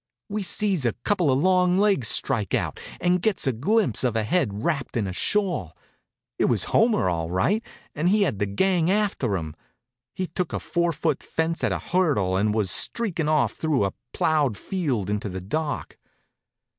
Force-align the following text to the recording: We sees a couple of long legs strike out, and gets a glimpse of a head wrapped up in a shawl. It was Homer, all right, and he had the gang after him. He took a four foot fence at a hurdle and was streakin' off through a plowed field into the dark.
We 0.29 0.41
sees 0.41 0.83
a 0.83 0.93
couple 1.03 1.29
of 1.29 1.43
long 1.43 1.77
legs 1.77 2.07
strike 2.07 2.55
out, 2.55 2.79
and 2.99 3.21
gets 3.21 3.45
a 3.45 3.53
glimpse 3.53 4.03
of 4.03 4.15
a 4.15 4.23
head 4.23 4.63
wrapped 4.63 4.93
up 4.97 4.97
in 4.97 5.05
a 5.05 5.13
shawl. 5.13 5.77
It 6.39 6.45
was 6.45 6.63
Homer, 6.73 7.07
all 7.07 7.29
right, 7.29 7.63
and 7.93 8.09
he 8.09 8.23
had 8.23 8.39
the 8.39 8.47
gang 8.47 8.89
after 8.89 9.37
him. 9.37 9.55
He 10.15 10.25
took 10.25 10.53
a 10.53 10.59
four 10.59 10.91
foot 10.91 11.21
fence 11.21 11.63
at 11.63 11.71
a 11.71 11.77
hurdle 11.77 12.35
and 12.35 12.51
was 12.51 12.71
streakin' 12.71 13.29
off 13.29 13.53
through 13.53 13.85
a 13.85 13.93
plowed 14.11 14.57
field 14.57 15.07
into 15.07 15.29
the 15.29 15.39
dark. 15.39 15.99